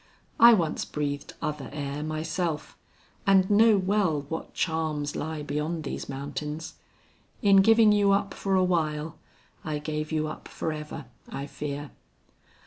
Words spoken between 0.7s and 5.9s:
breathed other air myself, and know well what charms lie beyond